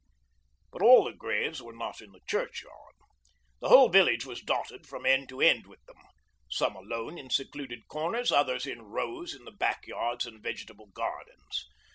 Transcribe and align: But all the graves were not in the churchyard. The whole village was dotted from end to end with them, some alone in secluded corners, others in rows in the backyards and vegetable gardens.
But 0.71 0.81
all 0.81 1.03
the 1.03 1.13
graves 1.13 1.61
were 1.61 1.75
not 1.75 2.01
in 2.01 2.11
the 2.11 2.21
churchyard. 2.25 2.95
The 3.59 3.69
whole 3.69 3.87
village 3.87 4.25
was 4.25 4.41
dotted 4.41 4.87
from 4.87 5.05
end 5.05 5.29
to 5.29 5.41
end 5.41 5.67
with 5.67 5.85
them, 5.85 5.99
some 6.49 6.75
alone 6.75 7.19
in 7.19 7.29
secluded 7.29 7.87
corners, 7.87 8.31
others 8.31 8.65
in 8.65 8.81
rows 8.81 9.35
in 9.35 9.45
the 9.45 9.51
backyards 9.51 10.25
and 10.25 10.41
vegetable 10.41 10.87
gardens. 10.87 11.67